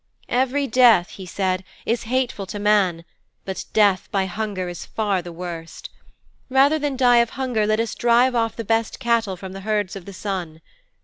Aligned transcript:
"Every 0.29 0.65
death," 0.65 1.11
he 1.11 1.27
said, 1.27 1.63
"is 1.85 2.05
hateful 2.05 2.47
to 2.47 2.57
man, 2.57 3.05
but 3.45 3.65
death 3.71 4.09
by 4.11 4.25
hunger 4.25 4.67
is 4.67 4.83
far 4.83 5.21
the 5.21 5.31
worst. 5.31 5.91
Rather 6.49 6.79
than 6.79 6.97
die 6.97 7.17
of 7.17 7.29
hunger 7.37 7.67
let 7.67 7.79
us 7.79 7.93
drive 7.93 8.33
off 8.33 8.55
the 8.55 8.65
best 8.65 8.99
cattle 8.99 9.37
from 9.37 9.51
the 9.51 9.61
herds 9.61 9.95
of 9.95 10.05
the 10.05 10.13
Sun. 10.13 10.61